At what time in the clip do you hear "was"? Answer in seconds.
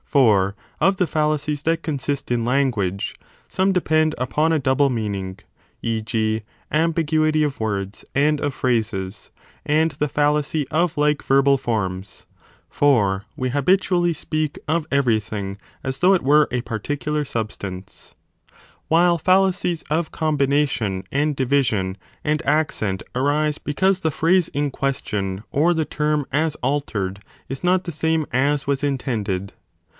28.67-28.83